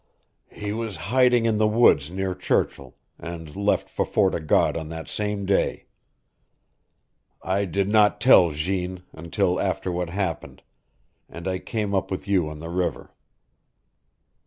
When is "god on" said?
4.39-4.89